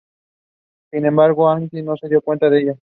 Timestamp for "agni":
1.47-1.83